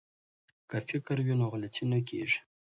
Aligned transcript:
که 0.69 0.77
فکر 0.87 1.17
وي 1.25 1.33
نو 1.39 1.45
غلطي 1.53 1.83
نه 1.91 1.99
کیږي. 2.07 2.39